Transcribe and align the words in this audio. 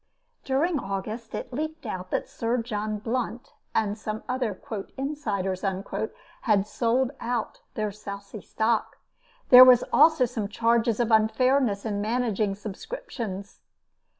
During 0.43 0.79
August, 0.79 1.35
it 1.35 1.53
leaked 1.53 1.85
out 1.85 2.09
that 2.09 2.27
Sir 2.27 2.57
John 2.57 2.97
Blunt 2.97 3.53
and 3.75 3.95
some 3.95 4.23
other 4.27 4.59
"insiders" 4.97 5.63
had 6.41 6.65
sold 6.65 7.11
out 7.19 7.61
their 7.75 7.91
South 7.91 8.23
Sea 8.23 8.41
stock. 8.41 8.97
There 9.49 9.63
was 9.63 9.83
also 9.93 10.25
some 10.25 10.47
charges 10.47 10.99
of 10.99 11.11
unfairness 11.11 11.85
in 11.85 12.01
managing 12.01 12.55
subscriptions. 12.55 13.59